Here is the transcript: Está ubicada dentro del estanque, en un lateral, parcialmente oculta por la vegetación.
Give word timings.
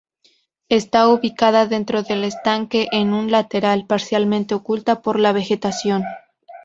Está 0.69 1.07
ubicada 1.09 1.67
dentro 1.67 2.01
del 2.01 2.23
estanque, 2.23 2.87
en 2.91 3.13
un 3.13 3.29
lateral, 3.29 3.85
parcialmente 3.85 4.55
oculta 4.55 5.03
por 5.03 5.19
la 5.19 5.31
vegetación. 5.31 6.01